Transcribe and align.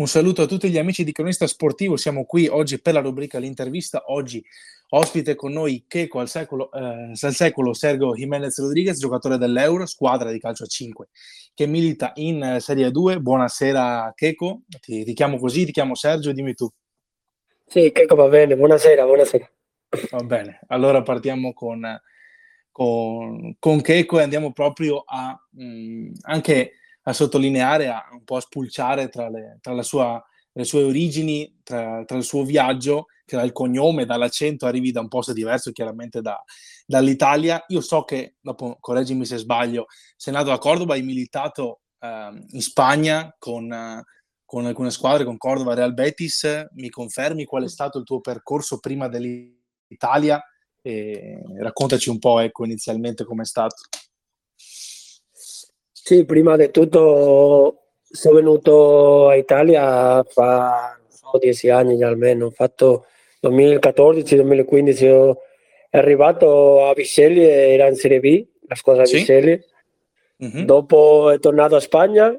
Un 0.00 0.08
saluto 0.08 0.40
a 0.40 0.46
tutti 0.46 0.70
gli 0.70 0.78
amici 0.78 1.04
di 1.04 1.12
Cronista 1.12 1.46
Sportivo. 1.46 1.98
Siamo 1.98 2.24
qui 2.24 2.46
oggi 2.46 2.80
per 2.80 2.94
la 2.94 3.00
rubrica 3.00 3.38
L'intervista. 3.38 4.04
Oggi 4.06 4.42
ospite 4.88 5.34
con 5.34 5.52
noi 5.52 5.84
Checo 5.86 6.20
al 6.20 6.28
secolo, 6.30 6.72
eh, 6.72 7.12
al 7.20 7.34
secolo 7.34 7.74
Sergio 7.74 8.14
Jimenez 8.14 8.58
Rodriguez, 8.60 8.98
giocatore 8.98 9.36
dell'Euro, 9.36 9.84
squadra 9.84 10.30
di 10.30 10.40
calcio 10.40 10.64
a 10.64 10.68
5 10.68 11.08
che 11.52 11.66
milita 11.66 12.12
in 12.14 12.42
eh, 12.42 12.60
Serie 12.60 12.90
2. 12.90 13.20
Buonasera 13.20 14.14
Checo, 14.16 14.62
ti, 14.80 15.04
ti 15.04 15.12
chiamo 15.12 15.38
così, 15.38 15.66
ti 15.66 15.72
chiamo 15.72 15.94
Sergio, 15.94 16.32
dimmi 16.32 16.54
tu. 16.54 16.66
Sì, 17.66 17.92
Checo 17.92 18.14
va 18.14 18.28
bene, 18.28 18.56
buonasera, 18.56 19.04
buonasera. 19.04 19.52
Va 20.12 20.22
bene, 20.22 20.60
allora 20.68 21.02
partiamo 21.02 21.52
con, 21.52 21.84
con, 22.72 23.54
con 23.58 23.80
Checo 23.82 24.18
e 24.18 24.22
andiamo 24.22 24.54
proprio 24.54 25.02
a 25.04 25.38
mh, 25.50 25.62
mm, 25.62 26.12
anche 26.22 26.72
a 27.02 27.12
sottolineare, 27.12 27.88
a 27.88 28.08
un 28.12 28.24
po' 28.24 28.36
a 28.36 28.40
spulciare 28.40 29.08
tra, 29.08 29.28
le, 29.28 29.58
tra 29.60 29.72
la 29.72 29.82
sua, 29.82 30.22
le 30.52 30.64
sue 30.64 30.82
origini, 30.82 31.60
tra, 31.62 32.04
tra, 32.04 32.16
il 32.16 32.24
suo 32.24 32.44
viaggio, 32.44 33.06
che 33.24 33.36
dal 33.36 33.52
cognome, 33.52 34.04
dall'accento 34.04 34.66
arrivi 34.66 34.92
da 34.92 35.00
un 35.00 35.08
posto 35.08 35.32
diverso, 35.32 35.72
chiaramente 35.72 36.20
da, 36.20 36.42
dall'Italia. 36.86 37.64
Io 37.68 37.80
so 37.80 38.02
che, 38.02 38.36
dopo, 38.40 38.76
correggimi 38.80 39.24
se 39.24 39.38
sbaglio, 39.38 39.86
sei 40.16 40.34
nato 40.34 40.52
a 40.52 40.58
Cordova, 40.58 40.94
hai 40.94 41.02
militato 41.02 41.80
eh, 42.00 42.46
in 42.48 42.60
Spagna 42.60 43.34
con, 43.38 44.02
con 44.44 44.66
alcune 44.66 44.90
squadre, 44.90 45.24
con 45.24 45.36
Cordova, 45.38 45.74
Real 45.74 45.94
Betis. 45.94 46.66
Mi 46.72 46.90
confermi 46.90 47.44
qual 47.44 47.64
è 47.64 47.68
stato 47.68 47.98
il 47.98 48.04
tuo 48.04 48.20
percorso 48.20 48.78
prima 48.78 49.08
dell'Italia? 49.08 50.42
E 50.82 51.40
raccontaci 51.58 52.08
un 52.08 52.18
po', 52.18 52.40
ecco, 52.40 52.64
inizialmente 52.64 53.24
com'è 53.24 53.44
stato. 53.44 53.76
Sì, 56.10 56.24
prima 56.24 56.56
di 56.56 56.72
tutto 56.72 57.82
sono 58.02 58.34
venuto 58.34 59.28
a 59.28 59.36
Italia 59.36 60.24
fa 60.24 60.98
so, 61.08 61.38
dieci 61.38 61.70
anni 61.70 62.02
almeno, 62.02 62.46
ho 62.46 62.50
fatto 62.50 63.06
2014-2015, 63.40 64.92
sono 64.92 65.38
arrivato 65.90 66.88
a 66.88 66.94
Vicelli, 66.94 67.44
era 67.44 67.86
in 67.86 67.94
Serie 67.94 68.18
B, 68.18 68.44
la 68.66 68.74
squadra 68.74 69.04
sì. 69.04 69.18
Vicelli, 69.18 69.56
mm-hmm. 70.44 70.64
dopo 70.64 71.30
è 71.30 71.38
tornato 71.38 71.76
a 71.76 71.80
Spagna 71.80 72.36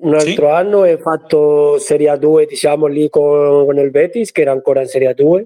un 0.00 0.14
altro 0.14 0.46
sì. 0.46 0.52
anno 0.52 0.84
e 0.84 0.92
ho 0.92 0.98
fatto 0.98 1.76
Serie 1.80 2.12
A2 2.12 2.46
diciamo 2.46 2.86
lì 2.86 3.08
con, 3.10 3.64
con, 3.64 3.78
il 3.78 3.90
Betis 3.90 4.30
che 4.30 4.42
era 4.42 4.52
ancora 4.52 4.82
in 4.82 4.86
Serie 4.86 5.12
A2, 5.12 5.44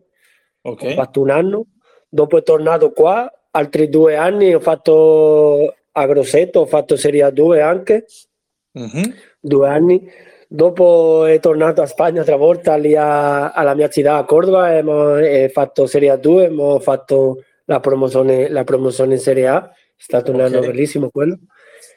okay. 0.60 0.90
ho 0.90 0.94
fatto 0.94 1.22
un 1.22 1.30
anno, 1.30 1.64
dopo 2.06 2.36
è 2.36 2.42
tornato 2.42 2.92
qua, 2.92 3.32
altri 3.52 3.88
due 3.88 4.16
anni 4.16 4.52
ho 4.52 4.60
fatto 4.60 5.74
a 5.92 6.06
Grosseto, 6.06 6.60
ho 6.60 6.66
fatto 6.66 6.96
Serie 6.96 7.26
A2 7.26 7.60
anche, 7.60 8.06
mm-hmm. 8.78 9.10
due 9.40 9.68
anni. 9.68 10.10
Dopo 10.48 11.24
è 11.24 11.40
tornato 11.40 11.80
a 11.80 11.86
Spagna 11.86 12.24
tre 12.24 12.36
volta 12.36 12.76
lì 12.76 12.94
a, 12.94 13.52
alla 13.52 13.74
mia 13.74 13.88
città, 13.88 14.16
a 14.16 14.24
Cordova, 14.24 14.76
e 14.76 14.82
ho 14.82 15.48
fatto 15.48 15.86
Serie 15.86 16.12
A2 16.12 16.40
e 16.42 16.54
ho 16.54 16.78
fatto 16.78 17.44
la 17.64 17.80
promozione, 17.80 18.48
la 18.50 18.64
promozione 18.64 19.14
in 19.14 19.20
Serie 19.20 19.48
A. 19.48 19.70
È 19.70 19.72
stato 19.96 20.30
un 20.30 20.40
okay. 20.40 20.48
anno 20.48 20.60
bellissimo 20.60 21.10
quello. 21.10 21.38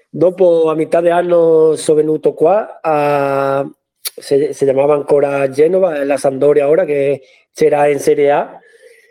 Dopo 0.09 0.70
a 0.70 0.76
metà 0.76 1.02
di 1.02 1.09
anno 1.09 1.76
sono 1.76 1.98
venuto 1.98 2.34
qua, 2.34 2.80
a, 2.82 3.70
si, 4.00 4.54
si, 4.54 4.64
chiamava 4.64 4.94
ancora 4.94 5.50
Genova, 5.50 6.06
la 6.06 6.16
Sandoria 6.16 6.70
ora 6.70 6.86
che 6.86 7.22
c'era 7.54 7.88
in 7.88 8.00
Serie 8.00 8.32
A. 8.32 8.59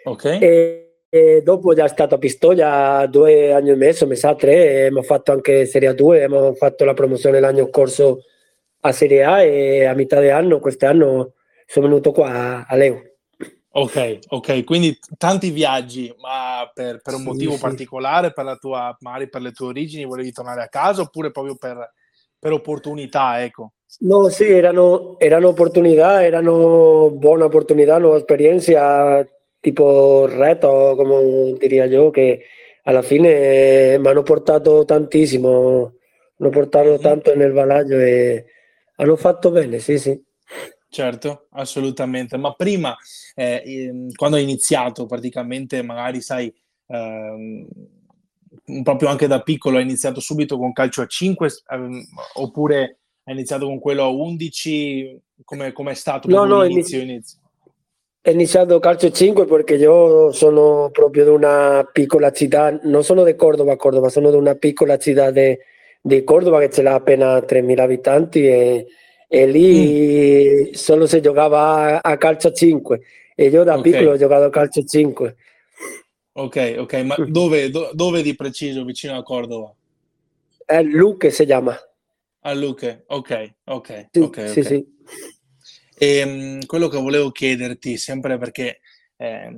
Okay. 0.05 0.39
E, 0.41 0.84
e 1.15 1.43
dopo 1.45 1.75
già 1.75 1.87
stato 1.87 2.17
a 2.17 2.19
Pistoia 2.19 3.07
due 3.07 3.53
anni 3.53 3.71
e 3.71 3.77
mezzo, 3.77 4.05
mi 4.05 4.17
sa 4.17 4.35
tre, 4.35 4.87
abbiamo 4.87 5.03
fatto 5.03 5.31
anche 5.31 5.65
Serie 5.65 5.93
A2, 5.93 6.25
abbiamo 6.25 6.55
fatto 6.55 6.85
la 6.85 6.93
promozione 6.93 7.39
l'anno 7.39 7.69
scorso 7.69 8.25
a 8.81 8.91
Serie 8.91 9.23
A 9.23 9.41
e 9.41 9.85
a 9.85 9.95
metà 9.95 10.19
di 10.19 10.31
anno, 10.31 10.59
quest'anno, 10.59 11.35
sono 11.67 11.87
venuto 11.87 12.11
qua 12.11 12.67
a 12.67 12.75
Leo. 12.75 13.01
Ok, 13.77 14.19
ok, 14.27 14.65
quindi 14.65 14.99
tanti 15.17 15.51
viaggi, 15.51 16.13
ma 16.21 16.69
per, 16.75 17.01
per 17.01 17.15
un 17.15 17.21
sì, 17.21 17.27
motivo 17.27 17.53
sì. 17.53 17.61
particolare, 17.61 18.33
per 18.33 18.45
la 18.45 18.57
tua, 18.57 18.97
magari 18.99 19.29
per 19.29 19.43
le 19.43 19.53
tue 19.53 19.69
origini, 19.69 20.05
volevi 20.05 20.33
tornare 20.33 20.63
a 20.63 20.69
casa 20.69 21.03
oppure 21.03 21.31
proprio 21.31 21.55
per, 21.55 21.93
per 22.41 22.51
opportunità, 22.51 23.41
ecco? 23.41 23.75
No, 24.01 24.29
sì, 24.31 24.51
erano, 24.51 25.17
erano 25.21 25.47
opportunità, 25.47 26.25
erano 26.25 27.11
buone 27.11 27.45
opportunità, 27.45 27.99
nuova 27.99 28.17
esperienza, 28.17 29.25
tipo 29.65 30.27
reto, 30.27 30.93
come 30.95 31.57
diría 31.59 31.87
io, 31.87 32.11
che 32.11 32.43
alla 32.83 33.01
fine 33.01 33.97
mi 33.97 34.07
hanno 34.07 34.23
portato 34.23 34.85
tantissimo, 34.85 35.95
hanno 36.39 36.51
portato 36.51 36.99
tanto 36.99 37.35
nel 37.35 37.53
balaglio 37.53 37.99
e 37.99 38.45
hanno 38.97 39.17
fatto 39.17 39.51
bene, 39.51 39.79
sì, 39.79 39.99
sì. 39.99 40.23
Certo, 40.91 41.47
assolutamente. 41.53 42.37
Ma 42.37 42.53
prima, 42.53 42.95
eh, 43.35 43.91
quando 44.15 44.37
hai 44.37 44.43
iniziato, 44.43 45.07
praticamente, 45.07 45.81
magari 45.81 46.21
sai, 46.21 46.55
ehm, 46.89 47.67
proprio 48.83 49.09
anche 49.09 49.27
da 49.27 49.41
piccolo, 49.41 49.79
hai 49.79 49.83
iniziato 49.83 50.21
subito 50.21 50.59
con 50.59 50.75
calcio 50.75 51.01
a 51.01 51.07
5 51.07 51.49
ehm, 51.71 52.05
oppure 52.35 52.99
hai 53.25 53.33
iniziato 53.33 53.65
con 53.65 53.79
quello 53.79 54.03
a 54.03 54.09
11? 54.09 55.23
Come 55.43 55.73
è 55.73 55.95
stato 55.95 56.29
no, 56.29 56.45
no, 56.45 56.63
l'inizio? 56.63 57.01
Inizio? 57.01 57.39
He 58.27 58.31
iniziato 58.31 58.79
calcio 58.79 59.11
5 59.11 59.45
perché 59.45 59.75
io 59.75 60.33
sono 60.33 60.89
proprio 60.91 61.25
di 61.25 61.31
una 61.31 61.87
piccola 61.93 62.33
città, 62.33 62.71
non 62.85 63.05
sono 63.05 63.23
di 63.23 63.37
Cordova, 63.37 63.77
Cordova, 63.77 64.09
sono 64.09 64.31
di 64.31 64.37
una 64.37 64.55
piccola 64.55 64.97
città 64.97 65.31
di 65.31 66.25
Cordova 66.25 66.59
che 66.59 66.71
ce 66.71 66.81
l'ha 66.81 66.95
appena 66.95 67.37
3.000 67.37 67.81
abitanti 67.81 68.47
e, 68.47 68.87
e 69.29 69.47
lì 69.47 70.71
mm. 70.71 70.73
solo 70.73 71.07
si 71.07 71.21
giocava 71.21 72.01
a, 72.01 72.13
a, 72.13 72.17
calcio 72.17 72.51
5 72.51 73.01
e 73.35 73.49
io 73.49 73.63
da 73.63 73.77
okay. 73.77 73.93
piccolo 73.93 74.13
ho 74.13 74.17
giocato 74.17 74.45
a 74.45 74.51
calcio 74.51 74.83
5. 74.83 75.37
Ok, 76.33 76.77
ok, 76.79 76.95
ma 77.03 77.17
dove, 77.29 77.69
do, 77.69 77.91
dove 77.93 78.23
di 78.23 78.35
preciso 78.35 78.85
vicino 78.85 79.19
a 79.19 79.23
Cordova? 79.23 79.71
È 80.65 80.81
Luque 80.83 81.29
si 81.29 81.45
chiama. 81.45 81.79
A 82.41 82.55
Luque, 82.55 83.05
ok, 83.07 83.55
ok. 83.65 84.07
Sì, 84.11 84.19
okay, 84.19 84.49
sì, 84.49 84.61
okay. 84.61 84.63
sì. 84.63 84.87
E, 86.05 86.19
ehm, 86.19 86.67
quello 86.67 86.89
che 86.89 86.99
volevo 86.99 87.31
chiederti, 87.31 87.97
sempre 87.97 88.37
perché 88.37 88.81
eh, 89.17 89.51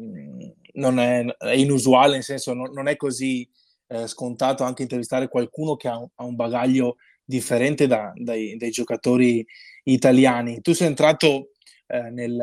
non 0.74 0.98
è, 1.00 1.24
è, 1.24 1.52
inusuale, 1.52 2.14
nel 2.14 2.22
senso 2.22 2.54
non, 2.54 2.70
non 2.72 2.86
è 2.86 2.96
così 2.96 3.48
eh, 3.88 4.06
scontato 4.06 4.62
anche 4.62 4.82
intervistare 4.82 5.28
qualcuno 5.28 5.76
che 5.76 5.88
ha 5.88 5.98
un, 5.98 6.08
ha 6.14 6.24
un 6.24 6.36
bagaglio 6.36 6.96
differente 7.24 7.88
da, 7.88 8.12
dai, 8.14 8.56
dai, 8.56 8.70
giocatori 8.70 9.44
italiani. 9.84 10.60
Tu 10.60 10.72
sei 10.72 10.86
entrato 10.86 11.50
eh, 11.88 12.10
nel, 12.10 12.36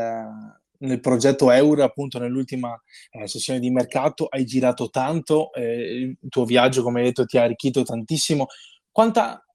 nel, 0.79 0.99
progetto 0.99 1.49
Euro, 1.51 1.83
appunto 1.83 2.19
nell'ultima 2.19 2.77
eh, 3.11 3.27
sessione 3.27 3.59
di 3.59 3.71
mercato, 3.71 4.27
hai 4.27 4.43
girato 4.43 4.89
tanto, 4.89 5.53
eh, 5.53 6.17
il 6.21 6.29
tuo 6.29 6.43
viaggio, 6.43 6.83
come 6.83 6.99
hai 6.99 7.05
detto, 7.07 7.25
ti 7.25 7.37
ha 7.37 7.43
arricchito 7.43 7.83
tantissimo. 7.83 8.47
Quanta, 8.91 9.45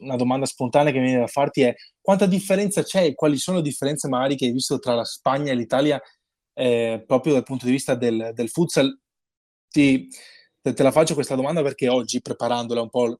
una 0.00 0.16
domanda 0.16 0.46
spontanea 0.46 0.92
che 0.92 0.98
mi 0.98 1.06
viene 1.06 1.20
da 1.20 1.26
farti 1.26 1.62
è 1.62 1.74
quanta 2.00 2.26
differenza 2.26 2.82
c'è 2.82 3.04
e 3.04 3.14
quali 3.14 3.36
sono 3.36 3.58
le 3.58 3.62
differenze 3.62 4.08
magari 4.08 4.36
che 4.36 4.46
hai 4.46 4.52
visto 4.52 4.78
tra 4.78 4.94
la 4.94 5.04
Spagna 5.04 5.52
e 5.52 5.54
l'Italia 5.54 6.00
eh, 6.54 7.02
proprio 7.06 7.34
dal 7.34 7.42
punto 7.42 7.66
di 7.66 7.72
vista 7.72 7.94
del, 7.94 8.30
del 8.32 8.48
futsal? 8.48 8.98
Ti, 9.68 10.08
te, 10.60 10.82
la 10.82 10.92
faccio 10.92 11.14
questa 11.14 11.34
domanda 11.34 11.62
perché 11.62 11.88
oggi, 11.88 12.22
preparandola 12.22 12.80
un 12.80 12.90
po' 12.90 13.18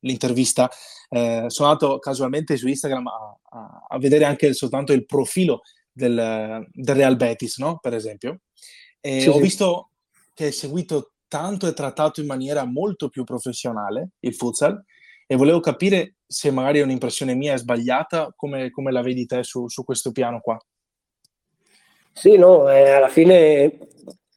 l'intervista, 0.00 0.70
eh, 1.10 1.44
sono 1.48 1.68
andato 1.68 1.98
casualmente 1.98 2.56
su 2.56 2.66
Instagram 2.68 3.06
a, 3.06 3.38
a, 3.50 3.86
a 3.88 3.98
vedere 3.98 4.24
anche 4.24 4.52
soltanto 4.54 4.92
il 4.92 5.04
profilo 5.04 5.60
del, 5.92 6.66
del 6.72 6.94
Real 6.94 7.16
Betis, 7.16 7.58
no? 7.58 7.78
per 7.78 7.94
esempio, 7.94 8.40
e 9.00 9.20
sì, 9.20 9.28
ho 9.28 9.34
sì. 9.34 9.40
visto 9.40 9.90
che 10.34 10.46
hai 10.46 10.52
seguito 10.52 11.12
tanto 11.28 11.66
e 11.66 11.72
trattato 11.72 12.20
in 12.20 12.26
maniera 12.26 12.64
molto 12.64 13.08
più 13.08 13.24
professionale 13.24 14.10
il 14.20 14.34
futsal 14.34 14.82
e 15.32 15.36
volevo 15.36 15.60
capire 15.60 16.16
se 16.26 16.50
magari 16.50 16.80
è 16.80 16.82
un'impressione 16.82 17.34
mia 17.34 17.54
è 17.54 17.56
sbagliata, 17.56 18.34
come, 18.36 18.70
come 18.70 18.92
la 18.92 19.00
vedi 19.00 19.24
te 19.24 19.42
su, 19.42 19.66
su, 19.66 19.82
questo 19.82 20.12
piano 20.12 20.40
qua? 20.40 20.58
Sì, 22.12 22.36
no, 22.36 22.70
eh, 22.70 22.90
alla 22.90 23.08
fine 23.08 23.78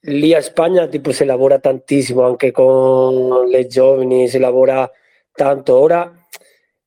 lì 0.04 0.34
a 0.34 0.40
Spagna 0.40 0.88
tipo 0.88 1.12
si 1.12 1.26
lavora 1.26 1.60
tantissimo 1.60 2.22
anche 2.22 2.52
con 2.52 3.46
le 3.46 3.68
giovani, 3.68 4.30
si 4.30 4.40
lavora 4.40 4.90
tanto. 5.34 5.78
Ora 5.78 6.10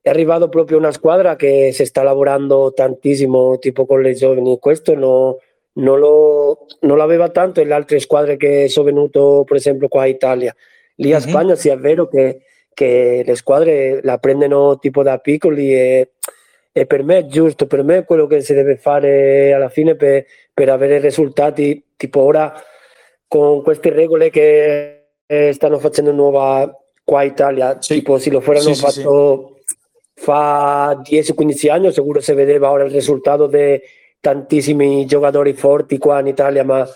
è 0.01 0.09
arrivato 0.09 0.49
proprio 0.49 0.79
una 0.79 0.93
squadra 0.93 1.37
che 1.37 1.71
si 1.75 1.85
sta 1.85 2.03
lavorando 2.03 2.73
tantissimo 2.73 3.59
tipo 3.59 3.85
con 3.85 4.01
le 4.01 4.15
giovani. 4.15 4.59
Questo 4.59 4.95
no, 4.95 5.37
non, 5.75 5.99
lo, 5.99 6.65
non 6.81 6.97
l'aveva 6.97 7.29
tanto 7.29 7.61
in 7.61 7.73
altre 7.73 8.01
squadre 8.01 8.39
che 8.39 8.69
sono 8.69 8.87
venuto 8.87 9.45
per 9.45 9.57
esempio 9.57 9.89
qua 9.89 10.07
in 10.07 10.15
Italia. 10.15 10.57
Lì 10.95 11.13
a 11.13 11.19
mm-hmm. 11.19 11.29
Spagna 11.29 11.55
sì 11.57 11.69
è 11.69 11.77
vero 11.77 12.09
che 12.09 12.45
che 12.79 13.25
le 13.27 13.35
squadre 13.35 13.99
la 14.05 14.19
prendono 14.19 14.79
tipo 14.79 15.03
da 15.03 15.19
piccoli 15.19 15.75
e, 15.75 16.13
e, 16.71 16.87
per 16.87 17.03
me 17.03 17.19
è 17.19 17.27
giusto, 17.27 17.67
per 17.67 17.83
me 17.83 17.99
è 17.99 18.05
quello 18.05 18.29
che 18.29 18.41
si 18.41 18.55
deve 18.55 18.77
fare 18.77 19.53
alla 19.53 19.69
fine 19.69 19.97
per, 19.97 20.25
per 20.55 20.69
avere 20.69 21.01
risultati, 21.01 21.85
tipo 21.97 22.21
ora 22.21 22.55
con 23.27 23.65
queste 23.65 23.91
regole 23.91 24.31
che 24.31 25.07
stanno 25.51 25.81
facendo 25.81 26.13
nuova 26.13 26.73
qua 27.03 27.25
in 27.25 27.33
Italia, 27.33 27.83
sì. 27.83 27.95
tipo 27.95 28.19
se 28.19 28.31
lo 28.31 28.41
fueranno 28.41 28.73
sì, 28.73 28.81
fatto 28.81 29.57
sì, 29.65 29.75
fa 30.15 31.03
10-15 31.03 31.71
anni 31.71 31.93
sicuro 31.93 32.21
si 32.21 32.33
vedeva 32.33 32.71
ora 32.71 32.85
il 32.85 32.93
risultato 32.93 33.49
di 33.49 33.81
tantissimi 34.21 35.05
giocatori 35.05 35.53
forti 35.53 35.99
qua 35.99 36.21
in 36.21 36.29
Italia, 36.29 36.63
ma 36.63 36.89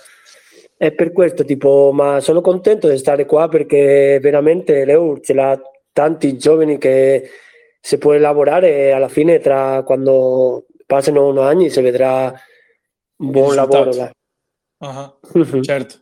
è 0.77 0.93
per 0.93 1.13
questo 1.13 1.45
tipo, 1.45 1.91
ma 1.93 2.21
sono 2.21 2.41
contento 2.41 2.89
di 2.89 2.99
stare 2.99 3.27
qua 3.27 3.49
perché 3.49 4.21
veramente 4.23 4.85
l'EUR 4.85 5.21
ce 5.21 5.35
l'ha 5.35 5.61
tanti 5.93 6.37
giovani 6.37 6.79
che 6.79 7.31
si 7.81 7.99
può 7.99 8.13
lavorare 8.13 8.77
e 8.77 8.91
alla 8.91 9.09
fine 9.09 9.39
tra 9.41 9.83
quando 9.83 10.67
passano 10.87 11.29
un 11.29 11.39
anni 11.39 11.71
si 11.71 11.81
vedrà 11.81 12.33
un 13.17 13.31
buon 13.31 13.55
lavoro. 13.55 14.11
Uh-huh. 14.79 15.63
certo, 15.63 15.97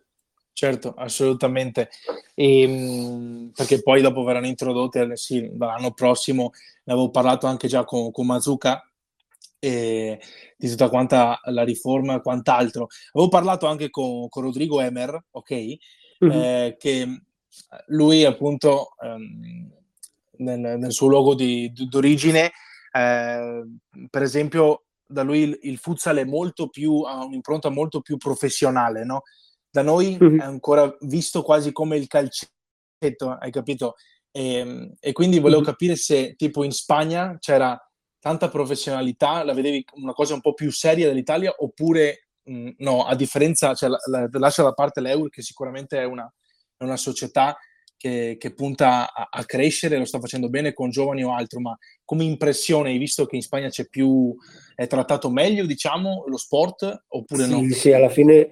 certo, 0.52 0.94
assolutamente. 0.96 1.90
E, 2.34 2.62
ehm, 2.62 3.52
perché 3.54 3.82
poi 3.82 4.00
dopo 4.00 4.24
verranno 4.24 4.46
introdotte, 4.46 5.16
sì, 5.16 5.50
l'anno 5.56 5.92
prossimo, 5.92 6.50
ne 6.84 6.92
avevo 6.92 7.10
parlato 7.10 7.46
anche 7.46 7.68
già 7.68 7.84
con, 7.84 8.10
con 8.10 8.26
Mazuka, 8.26 8.82
e 9.62 10.18
di 10.56 10.68
tutta 10.68 10.88
quanta 10.88 11.38
la 11.44 11.62
riforma 11.62 12.14
e 12.14 12.22
quant'altro. 12.22 12.88
Avevo 13.12 13.30
parlato 13.30 13.66
anche 13.66 13.90
con, 13.90 14.28
con 14.28 14.42
Rodrigo 14.42 14.80
Emer, 14.80 15.24
ok? 15.30 15.52
Mm-hmm. 16.24 16.40
Eh, 16.40 16.76
che 16.78 17.22
lui 17.86 18.24
appunto 18.24 18.90
ehm, 19.02 19.70
nel, 20.40 20.78
nel, 20.78 20.92
suo 20.92 21.08
luogo 21.08 21.34
di, 21.34 21.72
d'origine, 21.72 22.50
eh, 22.92 23.62
per 24.08 24.22
esempio, 24.22 24.84
da 25.06 25.22
lui 25.22 25.40
il, 25.40 25.58
il, 25.62 25.78
futsal 25.78 26.18
è 26.18 26.24
molto 26.24 26.68
più, 26.68 27.02
ha 27.02 27.24
un'impronta 27.24 27.68
molto 27.68 28.00
più 28.00 28.16
professionale, 28.16 29.04
no? 29.04 29.22
Da 29.70 29.82
noi 29.82 30.18
mm-hmm. 30.22 30.40
è 30.40 30.44
ancora 30.44 30.94
visto 31.00 31.42
quasi 31.42 31.72
come 31.72 31.96
il 31.96 32.06
calcetto, 32.06 33.30
hai 33.38 33.50
capito? 33.50 33.94
E, 34.32 34.94
e 34.98 35.12
quindi 35.12 35.38
volevo 35.38 35.60
mm-hmm. 35.60 35.70
capire 35.70 35.96
se 35.96 36.34
tipo 36.36 36.64
in 36.64 36.72
Spagna 36.72 37.36
c'era 37.38 37.78
tanta 38.20 38.48
professionalità, 38.48 39.42
la 39.44 39.54
vedevi 39.54 39.84
una 39.94 40.12
cosa 40.12 40.34
un 40.34 40.40
po' 40.40 40.54
più 40.54 40.70
seria 40.70 41.08
dell'Italia 41.08 41.52
oppure 41.56 42.28
mh, 42.44 42.52
mm, 42.52 42.68
no, 42.78 43.04
a 43.04 43.14
differenza, 43.16 43.74
cioè, 43.74 43.88
la, 43.88 43.98
la, 44.06 44.28
lascia 44.32 44.62
da 44.62 44.72
parte 44.72 45.00
l'Euro 45.00 45.28
che 45.28 45.42
sicuramente 45.42 45.98
è 45.98 46.04
una, 46.04 46.30
è 46.76 46.84
una 46.84 46.96
società 46.96 47.56
che, 48.00 48.36
che 48.38 48.54
punta 48.54 49.12
a, 49.12 49.28
a, 49.30 49.44
crescere, 49.44 49.98
lo 49.98 50.06
sta 50.06 50.18
facendo 50.18 50.48
bene 50.48 50.72
con 50.72 50.88
giovani 50.88 51.22
o 51.22 51.34
altro, 51.34 51.60
ma 51.60 51.76
come 52.02 52.24
impressione 52.24 52.88
hai 52.88 52.96
visto 52.96 53.26
che 53.26 53.36
in 53.36 53.42
Spagna 53.42 53.68
c'è 53.68 53.88
più, 53.88 54.34
è 54.74 54.86
trattato 54.86 55.28
meglio 55.28 55.66
diciamo 55.66 56.24
lo 56.26 56.38
sport 56.38 57.04
oppure 57.08 57.44
sì, 57.44 57.50
no? 57.50 57.74
Sì, 57.74 57.92
alla 57.92 58.08
fine 58.08 58.48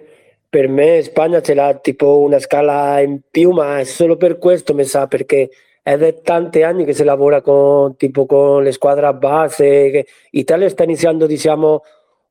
per 0.50 0.68
me 0.68 1.00
Spagna 1.02 1.40
ce 1.40 1.54
l'ha 1.54 1.74
tipo 1.78 2.18
una 2.18 2.38
scala 2.40 3.00
in 3.00 3.20
più, 3.30 3.52
ma 3.52 3.78
è 3.78 3.84
solo 3.84 4.18
per 4.18 4.36
questo 4.36 4.74
mi 4.74 4.84
sa 4.84 5.06
perché 5.06 5.48
ed 5.82 6.02
è 6.02 6.20
tanti 6.20 6.62
anni 6.62 6.84
che 6.84 6.92
si 6.92 7.02
lavora 7.02 7.40
con, 7.40 7.96
tipo, 7.96 8.26
con 8.26 8.62
le 8.62 8.72
squadre 8.72 9.06
a 9.06 9.14
base. 9.14 9.90
Che 9.90 10.06
Italia 10.32 10.68
sta 10.68 10.84
iniziando, 10.84 11.24
diciamo, 11.24 11.82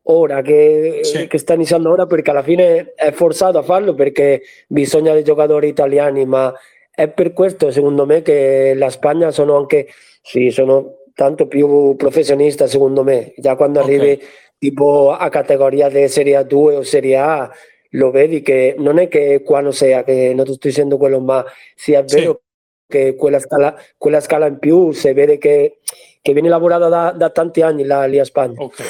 ora, 0.04 0.44
che, 0.44 1.00
sì. 1.02 1.26
che, 1.26 1.40
sta 1.40 1.56
iniziando 1.56 1.90
ora 1.90 2.06
perché 2.06 2.30
alla 2.30 2.44
fine 2.44 2.94
è 2.94 3.12
forzato 3.12 3.58
a 3.58 3.64
farlo 3.64 3.96
perché 3.96 4.44
bisogna 4.68 5.14
dei 5.14 5.24
giocatori 5.24 5.68
italiani, 5.68 6.28
ma 6.28 6.54
è 6.98 7.10
per 7.10 7.32
questo, 7.32 7.70
secondo 7.70 8.08
me, 8.08 8.24
che 8.24 8.74
la 8.76 8.90
Spagna 8.90 9.30
sono 9.30 9.56
anche, 9.56 9.88
sì, 10.20 10.50
sono 10.50 11.04
tanto 11.14 11.46
più 11.46 11.96
professionista, 11.96 12.66
secondo 12.66 13.04
me. 13.04 13.34
Già 13.38 13.56
quando 13.56 13.82
okay. 13.82 13.96
arrivi 13.96 14.24
tipo 14.58 15.12
a 15.12 15.30
categoria 15.30 15.90
di 15.90 16.08
Serie 16.08 16.40
A2 16.40 16.78
o 16.78 16.82
Serie 16.82 17.18
A, 17.18 17.52
lo 17.92 18.10
vedi 18.10 18.42
che 18.42 18.74
non 18.80 18.98
è 18.98 19.08
che 19.10 19.44
qua 19.44 19.62
non 19.62 19.74
sia, 19.74 20.04
che 20.04 20.34
non 20.34 20.48
sto 20.48 20.58
dicendo 20.60 20.98
quello, 20.98 21.20
ma 21.20 21.46
sia 21.76 22.02
vero 22.02 22.42
che 22.88 23.14
quella 23.14 23.38
scala, 23.38 23.80
quella 23.96 24.20
scala 24.20 24.48
in 24.48 24.58
più 24.58 24.90
si 24.90 25.14
vede 25.14 25.38
che, 25.38 25.78
che 26.20 26.34
viene 26.34 26.50
lavorata 26.50 26.88
da, 26.88 27.12
da, 27.12 27.30
tanti 27.30 27.62
anni 27.62 27.84
là, 27.84 28.06
lì 28.06 28.18
a 28.18 28.24
Spagna. 28.24 28.60
Ok, 28.60 28.82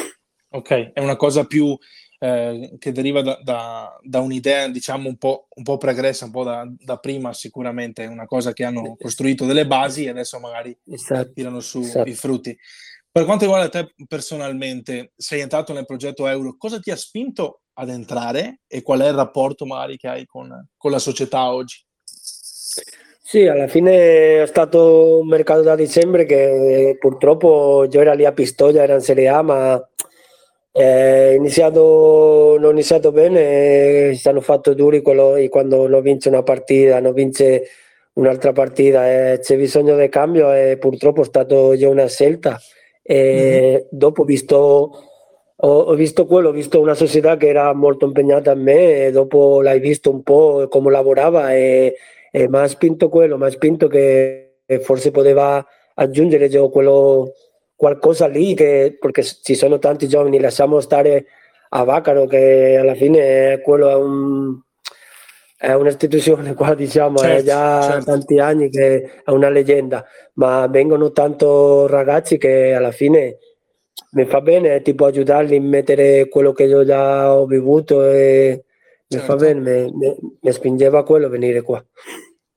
okay. 0.51 0.91
è 0.93 1.01
una 1.01 1.17
cosa 1.17 1.43
più 1.43 1.77
eh, 2.19 2.75
che 2.79 2.91
deriva 2.91 3.21
da, 3.21 3.39
da, 3.43 3.99
da, 4.01 4.19
un'idea 4.19 4.67
diciamo 4.67 5.07
un 5.07 5.17
po', 5.17 5.47
un 5.55 5.63
po 5.63 5.77
pregressa, 5.77 6.25
un 6.25 6.31
po' 6.31 6.43
da, 6.43 6.97
prima 6.97 7.33
sicuramente, 7.33 8.03
è 8.03 8.07
una 8.07 8.25
cosa 8.25 8.53
che 8.53 8.63
hanno 8.63 8.95
costruito 8.99 9.45
delle 9.45 9.67
basi 9.67 10.05
e 10.05 10.09
adesso 10.09 10.39
magari 10.39 10.75
esatto. 10.85 11.31
tirano 11.33 11.59
su 11.59 11.79
esatto. 11.79 12.09
i 12.09 12.13
frutti. 12.13 12.57
Per 13.11 13.25
quanto 13.25 13.45
riguarda 13.45 13.69
te 13.69 13.93
personalmente, 14.07 15.13
sei 15.15 15.41
entrato 15.41 15.73
nel 15.73 15.85
progetto 15.85 16.27
Euro, 16.27 16.55
cosa 16.57 16.79
ti 16.79 16.91
ha 16.91 16.95
spinto 16.95 17.61
ad 17.73 17.89
entrare 17.89 18.61
e 18.67 18.81
qual 18.81 18.99
è 19.01 19.07
il 19.07 19.13
rapporto 19.13 19.65
magari 19.65 19.97
che 19.97 20.07
hai 20.07 20.25
con, 20.25 20.67
con 20.75 20.91
la 20.91 20.99
società 20.99 21.51
oggi? 21.51 21.83
Sì, 23.29 23.45
alla 23.45 23.67
fine 23.67 24.43
è 24.43 24.45
stato 24.47 25.19
un 25.19 25.27
mercato 25.27 25.61
da 25.61 25.75
dicembre 25.75 26.25
che 26.25 26.95
purtroppo 26.97 27.85
io 27.89 28.01
ero 28.01 28.13
lì 28.13 28.23
a 28.23 28.31
Pistoia, 28.31 28.83
era 28.83 28.93
in 28.93 29.01
Serie 29.01 29.27
A, 29.27 29.41
ma 29.41 29.89
è 30.77 31.33
iniziato, 31.35 32.55
non 32.59 32.65
ho 32.65 32.71
iniziato 32.71 33.11
bene, 33.11 34.13
si 34.15 34.27
hanno 34.27 34.41
fatto 34.41 34.73
duri 34.73 35.01
quello, 35.01 35.35
quando 35.49 35.87
non 35.87 36.01
vince 36.01 36.29
una 36.29 36.43
partita, 36.43 36.99
non 36.99 37.13
vince 37.13 37.67
un'altra 38.13 38.51
partita, 38.51 39.07
eh, 39.09 39.39
c'è 39.39 39.57
bisogno 39.57 39.97
di 39.97 40.09
cambio 40.09 40.53
e 40.53 40.77
purtroppo 40.77 41.21
è 41.21 41.25
stato 41.25 41.75
già 41.75 41.89
una 41.89 42.07
scelta. 42.07 42.59
E 43.01 43.71
mm-hmm. 43.71 43.87
dopo 43.89 44.21
ho 44.21 44.25
visto, 44.25 44.57
ho, 45.55 45.67
ho 45.79 45.93
visto 45.95 46.25
quello, 46.25 46.49
ho 46.49 46.51
visto 46.51 46.79
una 46.79 46.95
società 46.95 47.37
che 47.37 47.47
era 47.47 47.73
molto 47.73 48.05
impegnata 48.05 48.51
a 48.51 48.55
me 48.55 49.05
e 49.05 49.11
dopo 49.11 49.61
l'hai 49.61 49.79
visto 49.79 50.11
un 50.11 50.23
po' 50.23 50.67
come 50.69 50.91
lavorava 50.91 51.53
e 51.53 51.95
e 52.31 52.47
mi 52.47 52.57
ha 52.57 52.67
spinto 52.67 53.09
quello, 53.09 53.37
mi 53.37 53.45
ha 53.45 53.49
spinto 53.49 53.87
che 53.87 54.57
forse 54.81 55.11
poteva 55.11 55.65
aggiungere 55.95 56.49
quello, 56.69 57.33
qualcosa 57.77 58.27
lì, 58.27 58.55
che, 58.55 58.97
perché 58.99 59.23
ci 59.23 59.55
sono 59.55 59.77
tanti 59.77 60.07
giovani, 60.07 60.39
lasciamo 60.39 60.81
stare 60.81 61.27
a 61.69 61.83
Vaccaro 61.83 62.25
che 62.25 62.75
alla 62.75 62.95
fine 62.95 63.61
quello 63.61 63.89
è, 63.89 63.95
un, 63.95 64.59
è 65.55 65.73
un'istituzione 65.73 66.55
qua, 66.55 66.73
diciamo, 66.73 67.17
certo, 67.17 67.39
è 67.39 67.43
già 67.43 67.81
certo. 67.83 68.05
tanti 68.05 68.39
anni 68.39 68.69
che 68.69 69.21
è 69.23 69.29
una 69.29 69.49
leggenda, 69.49 70.03
ma 70.33 70.67
vengono 70.67 71.11
tanto 71.11 71.85
ragazzi 71.87 72.37
che 72.37 72.73
alla 72.73 72.91
fine 72.91 73.37
mi 74.11 74.25
fa 74.25 74.41
bene 74.41 74.81
tipo 74.81 75.05
aiutarli 75.05 75.57
a 75.57 75.61
mettere 75.61 76.27
quello 76.29 76.53
che 76.53 76.63
io 76.63 76.83
già 76.83 77.33
ho 77.33 77.45
vivuto 77.45 78.03
e 78.09 78.63
certo. 79.07 79.15
mi 79.15 79.19
fa 79.19 79.45
certo. 79.45 79.61
bene, 79.61 79.91
mi, 79.93 80.17
mi 80.41 80.51
spingeva 80.51 81.03
quello 81.03 81.29
venire 81.29 81.61
qua. 81.61 81.83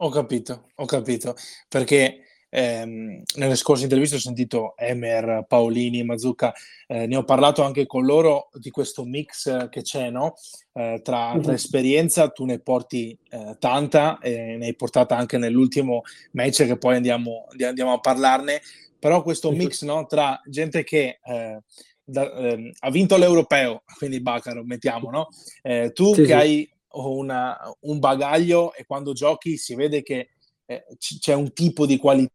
Ho 0.02 0.08
capito, 0.08 0.68
ho 0.76 0.86
capito, 0.86 1.34
perché 1.68 2.20
ehm, 2.50 3.22
nelle 3.36 3.56
scorse 3.56 3.84
interviste 3.84 4.16
ho 4.16 4.20
sentito 4.20 4.74
Emer, 4.76 5.46
Paolini, 5.48 6.02
Mazzucca, 6.02 6.52
eh, 6.86 7.06
ne 7.06 7.16
ho 7.16 7.24
parlato 7.24 7.62
anche 7.62 7.86
con 7.86 8.04
loro 8.04 8.50
di 8.52 8.70
questo 8.70 9.04
mix 9.04 9.68
che 9.68 9.82
c'è, 9.82 10.10
no? 10.10 10.34
Eh, 10.72 11.00
tra, 11.02 11.30
tra, 11.30 11.50
mhm. 11.50 11.50
esperienza, 11.50 12.28
tu 12.28 12.44
ne 12.44 12.58
porti 12.58 13.16
eh, 13.30 13.56
tanta, 13.58 14.18
e 14.18 14.56
ne 14.56 14.66
hai 14.66 14.74
portata 14.74 15.16
anche 15.16 15.38
nell'ultimo 15.38 16.02
match 16.32 16.66
che 16.66 16.76
poi 16.76 16.96
andiamo, 16.96 17.46
andiamo 17.64 17.92
a 17.92 18.00
parlarne, 18.00 18.60
però 18.98 19.22
questo 19.22 19.50
mix 19.50 19.82
no? 19.82 20.06
tra 20.06 20.40
gente 20.44 20.84
che 20.84 21.20
eh, 21.24 21.60
da, 22.04 22.32
ehm, 22.32 22.70
ha 22.80 22.90
vinto 22.90 23.16
l'europeo, 23.16 23.84
quindi 23.96 24.20
Bacaro, 24.20 24.64
mettiamo, 24.64 25.10
no? 25.10 25.28
Eh, 25.62 25.92
tu 25.94 26.12
sì, 26.14 26.22
che 26.22 26.26
sì. 26.26 26.32
hai 26.32 26.70
una, 26.92 27.56
un 27.82 27.98
bagaglio 28.00 28.74
e 28.74 28.84
quando 28.84 29.12
giochi 29.12 29.56
si 29.56 29.76
vede 29.76 30.02
che 30.02 30.30
eh, 30.66 30.84
c- 30.98 31.18
c'è 31.18 31.34
un 31.34 31.52
tipo 31.52 31.86
di 31.86 31.96
qualità 31.96 32.32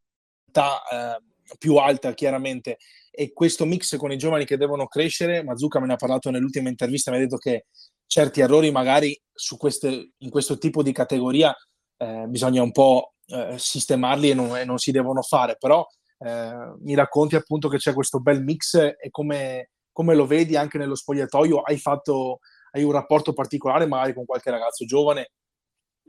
eh, 0.64 1.56
più 1.58 1.76
alta 1.76 2.14
chiaramente. 2.14 2.78
E 3.12 3.32
questo 3.34 3.66
mix 3.66 3.96
con 3.98 4.12
i 4.12 4.18
giovani 4.18 4.46
che 4.46 4.58
devono 4.58 4.88
crescere, 4.88 5.44
Mazuka 5.44 5.80
me 5.80 5.88
ne 5.88 5.94
ha 5.94 5.98
parlato 5.98 6.30
nell'ultima 6.30 6.70
intervista, 6.70 7.12
mi 7.12 7.18
ha 7.18 7.22
detto 7.22 7.38
che 7.38 7.66
certi 8.08 8.42
errori 8.42 8.72
magari 8.72 9.20
su 9.34 9.58
queste, 9.58 10.12
in 10.18 10.30
questo 10.30 10.58
tipo 10.58 10.84
di 10.84 10.92
categoria 10.92 11.56
eh, 11.98 12.26
bisogna 12.28 12.62
un 12.62 12.72
po' 12.72 13.14
eh, 13.28 13.56
sistemarli 13.58 14.32
e 14.32 14.34
non, 14.34 14.56
e 14.58 14.66
non, 14.66 14.78
si 14.78 14.92
devono 14.92 15.22
fare, 15.22 15.56
però 15.58 15.86
eh, 16.20 16.76
mi 16.82 16.94
racconti 16.94 17.36
appunto 17.36 17.70
che 17.70 17.78
c'è 17.78 17.94
questo 17.94 18.20
bel 18.20 18.44
mix 18.44 18.76
e 18.76 19.10
come, 19.10 19.72
come 19.92 20.14
lo 20.14 20.26
vedi 20.26 20.56
anche 20.58 20.78
nello 20.78 20.96
spogliatoio, 20.96 21.62
hai 21.62 21.78
fatto 21.78 22.40
hai 22.76 22.84
un 22.84 22.92
rapporto 22.92 23.34
particolare 23.34 23.88
magari 23.88 24.14
con 24.14 24.26
qualche 24.26 24.52
ragazzo 24.52 24.86
giovane? 24.86 25.32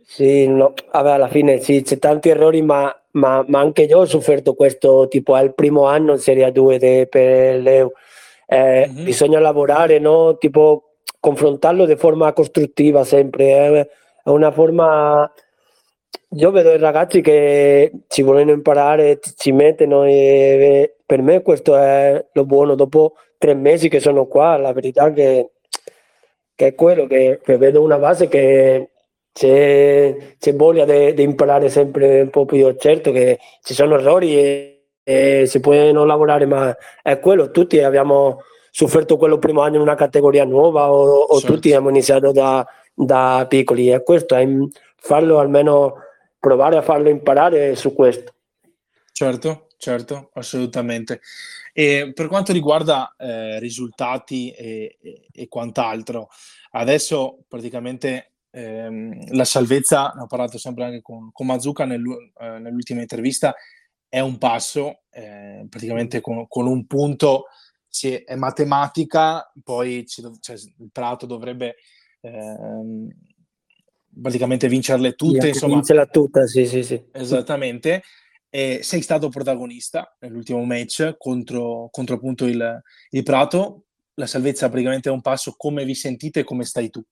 Sì, 0.04 0.46
no, 0.46 0.72
vabbè, 0.92 1.10
alla 1.10 1.28
fine 1.28 1.60
sì, 1.60 1.82
c'è 1.82 1.98
tanti 1.98 2.28
errori, 2.28 2.62
ma, 2.62 2.94
ma, 3.12 3.44
ma, 3.48 3.60
anche 3.60 3.82
io 3.82 3.98
ho 3.98 4.04
sofferto 4.04 4.54
questo, 4.54 5.08
tipo 5.08 5.36
il 5.38 5.54
primo 5.54 5.86
anno 5.86 6.12
in 6.12 6.18
Serie 6.18 6.50
2 6.52 6.78
de, 6.78 7.06
per 7.08 7.60
l'EU. 7.60 7.92
Eh, 8.46 8.88
mm-hmm. 8.88 9.04
Bisogna 9.04 9.40
lavorare, 9.40 9.98
no? 9.98 10.36
Tipo 10.38 10.94
confrontarlo 11.18 11.86
di 11.86 11.96
forma 11.96 12.32
costruttiva 12.32 13.04
sempre, 13.04 13.44
eh? 13.44 13.88
è 14.24 14.28
una 14.28 14.50
forma... 14.52 15.30
Io 16.30 16.50
vedo 16.50 16.72
i 16.72 16.78
ragazzi 16.78 17.20
che 17.20 17.92
ci 18.08 18.22
vogliono 18.22 18.52
imparare, 18.52 19.18
ci 19.36 19.52
mettono 19.52 20.04
e 20.04 20.96
per 21.06 21.22
me 21.22 21.42
questo 21.42 21.76
è 21.76 22.24
lo 22.32 22.44
buono. 22.44 22.74
Dopo 22.74 23.14
tre 23.38 23.54
mesi 23.54 23.88
che 23.88 24.00
sono 24.00 24.26
qua, 24.26 24.56
la 24.56 24.72
verità 24.72 25.06
è 25.06 25.12
che 25.12 25.50
che 26.56 26.68
è 26.68 26.74
quello 26.74 27.06
che, 27.06 27.40
che 27.44 27.58
vedo 27.58 27.82
una 27.82 27.98
base 27.98 28.28
che 28.28 28.90
c'è, 29.36 30.16
c'è 30.38 30.54
voglia 30.54 30.86
di 30.86 31.22
imparare 31.22 31.68
sempre 31.68 32.22
un 32.22 32.30
po' 32.30 32.46
più. 32.46 32.74
Certo 32.78 33.12
che 33.12 33.38
ci 33.62 33.74
sono 33.74 33.96
errori 33.96 34.34
e, 34.34 34.84
eh, 35.04 35.44
si 35.46 35.60
può 35.60 35.74
non 35.92 36.06
lavorare, 36.06 36.46
ma 36.46 36.74
è 37.02 37.20
quello, 37.20 37.50
tutti 37.50 37.78
abbiamo 37.82 38.40
sofferto 38.70 39.18
quello 39.18 39.38
primo 39.38 39.60
anno 39.60 39.74
in 39.74 39.82
una 39.82 39.94
categoria 39.94 40.44
nuova 40.44 40.90
o, 40.90 41.04
o 41.04 41.38
certo. 41.38 41.54
tutti 41.54 41.68
abbiamo 41.68 41.90
iniziato 41.90 42.32
da, 42.32 42.66
da 42.94 43.44
piccoli 43.46 43.90
e 43.90 44.02
questo 44.02 44.36
è 44.36 44.48
farlo 44.96 45.38
almeno 45.38 45.96
provare 46.38 46.78
a 46.78 46.82
farlo 46.82 47.10
imparare 47.10 47.76
su 47.76 47.92
questo. 47.92 48.32
Certo, 49.12 49.66
certo, 49.76 50.30
assolutamente. 50.32 51.20
E 51.74 52.12
per 52.14 52.28
quanto 52.28 52.54
riguarda 52.54 53.14
eh, 53.18 53.58
risultati 53.58 54.50
e, 54.50 54.96
e, 55.02 55.26
e, 55.30 55.46
quant'altro, 55.46 56.28
adesso 56.70 57.44
praticamente 57.46 58.35
ehm, 58.56 59.34
la 59.34 59.44
salvezza, 59.44 60.12
ne 60.16 60.22
ho 60.22 60.26
parlato 60.26 60.56
sempre 60.56 60.84
anche 60.84 61.02
con, 61.02 61.30
con 61.30 61.46
Mazzucca 61.46 61.84
nel, 61.84 62.02
eh, 62.40 62.58
nell'ultima 62.58 63.02
intervista, 63.02 63.54
è 64.08 64.20
un 64.20 64.38
passo, 64.38 65.02
eh, 65.10 65.66
praticamente 65.68 66.20
con, 66.20 66.46
con, 66.48 66.66
un 66.66 66.86
punto 66.86 67.44
sì, 67.86 68.14
è 68.14 68.34
matematica, 68.34 69.52
poi 69.62 70.06
ci, 70.06 70.22
cioè, 70.40 70.56
il 70.56 70.90
Prato 70.90 71.26
dovrebbe 71.26 71.76
ehm, 72.20 73.08
praticamente 74.20 74.68
vincerle 74.68 75.14
tutte. 75.14 75.40
Sì, 75.42 75.48
insomma, 75.48 75.74
vincerla 75.74 76.06
tutta, 76.06 76.46
sì, 76.46 76.66
sì, 76.66 76.82
sì. 76.82 77.04
Esattamente. 77.12 78.02
E 78.48 78.80
sei 78.82 79.02
stato 79.02 79.28
protagonista 79.28 80.16
nell'ultimo 80.20 80.64
match 80.64 81.16
contro, 81.18 81.88
contro 81.90 82.14
appunto 82.14 82.46
il, 82.46 82.82
il 83.10 83.22
Prato. 83.22 83.82
La 84.14 84.26
salvezza 84.26 84.68
praticamente 84.68 85.10
è 85.10 85.12
un 85.12 85.20
passo. 85.20 85.54
Come 85.58 85.84
vi 85.84 85.94
sentite 85.94 86.40
e 86.40 86.44
come 86.44 86.64
stai 86.64 86.88
tu? 86.88 87.04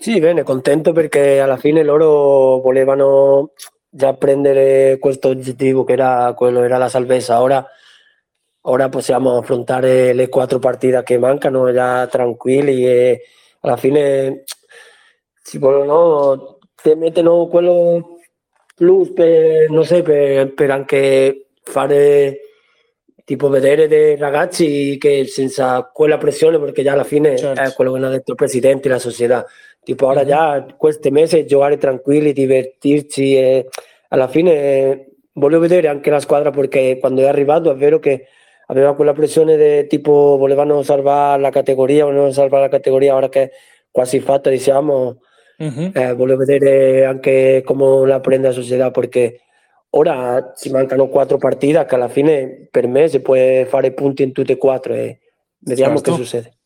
Sì, 0.00 0.20
bene, 0.20 0.44
contento 0.44 0.92
perché 0.92 1.40
alla 1.40 1.56
fine 1.56 1.82
loro 1.82 2.60
volevano 2.60 3.52
già 3.88 4.14
prendere 4.14 4.96
questo 5.00 5.30
obiettivo 5.30 5.82
che 5.82 5.94
era 5.94 6.32
quello, 6.36 6.62
era 6.62 6.78
la 6.78 6.88
salvezza. 6.88 7.42
Ora, 7.42 7.66
ora 8.62 8.88
possiamo 8.88 9.38
affrontare 9.38 10.12
le 10.12 10.28
quattro 10.28 10.60
partite 10.60 11.02
che 11.02 11.18
mancano 11.18 11.72
già 11.72 12.06
tranquilli 12.06 12.86
e 12.86 13.22
alla 13.60 13.76
fine 13.76 14.44
si 15.42 15.58
vogliono, 15.58 16.58
ti 16.80 16.94
mettono 16.94 17.48
quello 17.48 18.18
plus 18.76 19.12
per, 19.12 19.68
non 19.70 19.84
so, 19.84 20.00
per, 20.02 20.54
per 20.54 20.70
anche 20.70 21.48
fare 21.62 22.40
tipo 23.24 23.50
vedere 23.50 23.88
dei 23.88 24.16
ragazzi 24.16 24.96
che 24.98 25.26
senza 25.26 25.90
quella 25.92 26.16
pressione, 26.16 26.58
perché 26.58 26.82
già 26.82 26.92
alla 26.92 27.04
fine 27.04 27.36
certo. 27.36 27.60
è 27.60 27.74
quello 27.74 27.92
che 27.92 28.04
ha 28.04 28.08
detto 28.08 28.30
il 28.30 28.36
presidente 28.36 28.88
la 28.88 28.98
società, 28.98 29.44
tipo 29.88 30.06
ora 30.06 30.22
già 30.26 30.66
queste 30.76 31.10
mesi 31.10 31.46
giocare 31.46 31.78
tranquilli, 31.78 32.34
divertirci 32.34 33.34
e 33.34 33.68
alla 34.08 34.28
fine 34.28 35.14
voglio 35.32 35.58
vedere 35.58 35.88
anche 35.88 36.10
la 36.10 36.20
squadra 36.20 36.50
perché 36.50 36.98
quando 36.98 37.22
è 37.22 37.26
arrivato 37.26 37.70
è 37.70 37.74
vero 37.74 37.98
che 37.98 38.26
aveva 38.66 38.94
quella 38.94 39.14
pressione 39.14 39.56
di 39.56 39.86
tipo 39.86 40.36
volevano 40.36 40.82
salvare 40.82 41.40
la 41.40 41.48
categoria, 41.48 42.04
volevano 42.04 42.32
salvare 42.32 42.64
la 42.64 42.68
categoria, 42.68 43.14
ora 43.14 43.30
che 43.30 43.42
è 43.44 43.50
quasi 43.90 44.20
fatta 44.20 44.50
diciamo, 44.50 45.22
mm-hmm. 45.62 45.90
eh, 45.94 46.12
voglio 46.12 46.36
vedere 46.36 47.06
anche 47.06 47.62
come 47.64 48.06
la 48.06 48.20
prende 48.20 48.48
la 48.48 48.52
società 48.52 48.90
perché 48.90 49.40
Ora 49.92 50.52
ci 50.54 50.70
mancano 50.70 51.08
quattro 51.08 51.38
partite 51.38 51.82
che 51.86 51.94
alla 51.94 52.08
fine 52.08 52.68
per 52.70 52.86
me 52.86 53.08
si 53.08 53.20
può 53.20 53.34
fare 53.64 53.94
punti 53.94 54.22
in 54.22 54.32
tutte 54.32 54.52
e 54.52 54.56
quattro 54.58 54.92
e 54.92 55.18
vediamo 55.60 55.94
certo. 55.94 56.10
che 56.10 56.22
succede. 56.22 56.58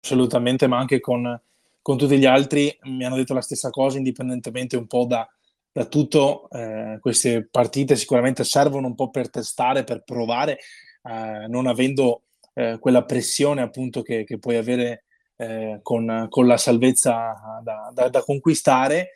Assolutamente, 0.00 0.66
ma 0.66 0.78
anche 0.78 0.98
con, 0.98 1.40
con, 1.86 1.96
tutti 1.96 2.18
gli 2.18 2.24
altri 2.24 2.76
mi 2.82 3.04
hanno 3.04 3.14
detto 3.14 3.32
la 3.32 3.40
stessa 3.40 3.70
cosa, 3.70 3.96
indipendentemente 3.96 4.76
un 4.76 4.88
po' 4.88 5.04
da, 5.04 5.24
da 5.70 5.84
tutto. 5.84 6.50
Eh, 6.50 6.98
queste 7.00 7.46
partite 7.48 7.94
sicuramente 7.94 8.42
servono 8.42 8.88
un 8.88 8.96
po' 8.96 9.10
per 9.10 9.30
testare, 9.30 9.84
per 9.84 10.02
provare, 10.02 10.58
eh, 11.04 11.46
non 11.46 11.68
avendo 11.68 12.24
eh, 12.54 12.78
quella 12.80 13.04
pressione 13.04 13.62
appunto 13.62 14.02
che, 14.02 14.24
che 14.24 14.40
puoi 14.40 14.56
avere 14.56 15.04
eh, 15.36 15.78
con, 15.80 16.26
con, 16.28 16.48
la 16.48 16.56
salvezza 16.56 17.60
da, 17.62 17.92
da, 17.94 18.08
da 18.08 18.22
conquistare 18.24 19.12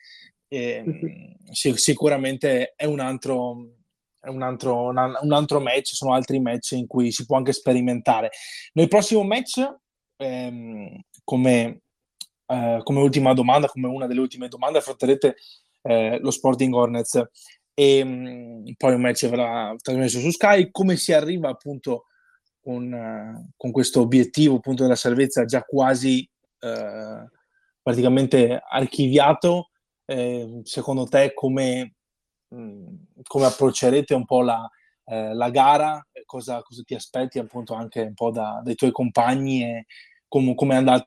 e, 0.47 0.71
ehm, 0.71 1.35
sic- 1.50 1.79
sicuramente 1.79 2.75
è 2.77 2.85
un 2.85 3.00
altro, 3.00 3.71
è 4.21 4.29
un 4.29 4.43
altro, 4.43 4.91
un 4.91 5.33
altro 5.33 5.61
match, 5.61 5.95
sono 5.95 6.15
altri 6.15 6.39
match 6.39 6.73
in 6.73 6.87
cui 6.87 7.11
si 7.11 7.27
può 7.27 7.37
anche 7.37 7.53
sperimentare. 7.53 8.31
Nel 8.75 8.87
prossimo 8.87 9.25
match, 9.25 9.61
ehm, 10.19 11.00
come, 11.25 11.81
eh, 12.50 12.80
come, 12.83 13.00
ultima 13.00 13.33
domanda, 13.33 13.69
come 13.69 13.88
una 13.88 14.07
delle 14.07 14.21
ultime 14.21 14.49
domande, 14.49 14.78
affronterete 14.78 15.37
eh, 15.83 16.19
lo 16.21 16.30
Sporting 16.30 16.75
Hornets 16.75 17.23
e 17.75 18.04
mh, 18.04 18.09
mm, 18.11 18.64
poi 18.76 18.95
un 18.95 19.00
match 19.00 19.28
verrà 19.28 19.75
trasmesso 19.80 20.19
su 20.21 20.30
Sky. 20.30 20.71
Come 20.71 20.97
si 20.97 21.12
arriva 21.12 21.49
appunto 21.49 22.07
con, 22.61 22.92
uh, 22.92 23.50
con 23.57 23.71
questo 23.71 24.00
obiettivo 24.00 24.57
appunto 24.57 24.83
della 24.83 24.97
salvezza 24.97 25.45
già 25.47 25.62
quasi 25.62 26.28
uh, 26.61 27.26
praticamente 27.83 28.62
archiviato? 28.69 29.71
eh, 30.11 30.61
secondo 30.64 31.04
te 31.07 31.33
come, 31.35 31.95
mh, 32.49 32.57
mm, 32.61 32.95
come, 33.23 33.47
approccerete 33.47 34.12
un 34.14 34.25
po' 34.25 34.42
la, 34.42 34.69
eh, 35.04 35.35
la 35.35 35.50
gara, 35.50 36.04
cosa, 36.25 36.61
cosa, 36.62 36.83
ti 36.83 36.95
aspetti 36.95 37.38
appunto 37.38 37.75
anche 37.75 38.00
un 38.02 38.14
po' 38.14 38.33
da, 38.33 38.61
dai 38.64 38.75
tuoi 38.75 38.90
compagni 38.90 39.62
e 39.62 39.87
com- 40.26 40.54
come 40.54 40.76
andate 40.76 41.07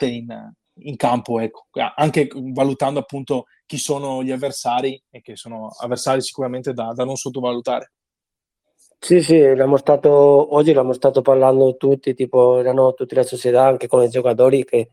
in, 0.00 0.54
in 0.80 0.96
campo, 0.96 1.40
ecco. 1.40 1.66
anche 1.94 2.28
valutando 2.34 3.00
appunto 3.00 3.46
chi 3.66 3.78
sono 3.78 4.22
gli 4.22 4.30
avversari 4.30 5.00
e 5.10 5.20
che 5.20 5.36
sono 5.36 5.70
avversari 5.78 6.22
sicuramente 6.22 6.72
da, 6.72 6.92
da 6.94 7.04
non 7.04 7.16
sottovalutare. 7.16 7.92
Sì, 9.00 9.22
sì, 9.22 9.40
stato, 9.76 10.10
oggi 10.54 10.72
l'abbiamo 10.72 10.92
stato 10.92 11.22
parlando 11.22 11.76
tutti, 11.76 12.14
tipo 12.14 12.58
erano 12.58 12.94
tutte 12.94 13.14
le 13.14 13.22
società, 13.22 13.64
anche 13.64 13.86
con 13.86 14.02
i 14.02 14.08
giocatori, 14.08 14.64
che 14.64 14.90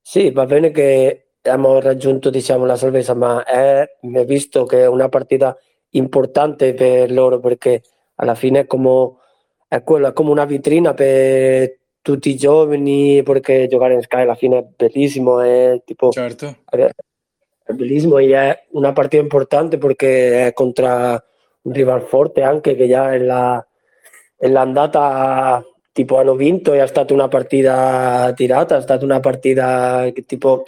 sì, 0.00 0.30
va 0.30 0.46
bene 0.46 0.70
che 0.70 1.32
abbiamo 1.42 1.80
raggiunto 1.80 2.30
diciamo, 2.30 2.64
la 2.64 2.76
salvezza, 2.76 3.14
ma 3.14 3.44
è 3.44 3.98
visto 4.24 4.64
che 4.64 4.82
è 4.82 4.86
una 4.86 5.08
partita 5.08 5.56
importante 5.90 6.74
per 6.74 7.10
loro 7.12 7.38
perché 7.40 7.82
alla 8.16 8.34
fine 8.34 8.60
è 8.60 8.66
come, 8.66 9.14
è 9.68 9.82
quello, 9.82 10.08
è 10.08 10.12
come 10.12 10.30
una 10.30 10.44
vetrina 10.44 10.94
per 10.94 11.78
tutti 12.06 12.36
giovani 12.36 13.20
perché 13.24 13.66
giocare 13.66 13.94
in 13.94 14.00
Sky 14.00 14.20
alla 14.20 14.36
fine 14.36 14.58
è 14.58 14.66
bellissimo 14.76 15.40
è 15.40 15.82
tipo 15.84 16.12
certo. 16.12 16.58
è 16.70 17.72
bellissimo 17.72 18.18
e 18.18 18.32
è 18.32 18.66
una 18.70 18.92
partita 18.92 19.20
importante 19.20 19.76
perché 19.76 20.46
è 20.46 20.52
contro 20.52 20.86
un 20.86 21.72
rival 21.72 22.02
forte 22.02 22.42
anche 22.42 22.76
che 22.76 22.86
già 22.86 23.12
è, 23.12 23.18
la, 23.18 23.66
è 24.36 24.46
l'andata 24.46 25.64
tipo 25.90 26.18
hanno 26.18 26.36
vinto 26.36 26.74
e 26.74 26.80
è 26.80 26.86
stata 26.86 27.12
una 27.12 27.26
partita 27.26 28.32
tirata 28.36 28.76
è 28.76 28.82
stata 28.82 29.04
una 29.04 29.18
partita 29.18 30.08
che 30.14 30.24
tipo 30.24 30.62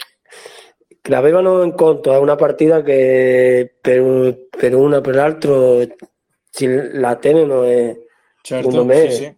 l'avevano 1.03 1.63
in 1.63 1.73
conto, 1.73 2.11
è 2.11 2.17
una 2.17 2.35
partita 2.35 2.81
che 2.81 3.77
per, 3.79 4.47
per 4.49 4.75
una 4.75 4.99
per 4.99 5.15
l'altro 5.15 5.87
la 6.57 7.15
tengono 7.15 7.63
e 7.63 8.07
certo, 8.41 8.69
secondo 8.69 8.83
me 8.83 9.09
sì, 9.09 9.15
sì. 9.15 9.37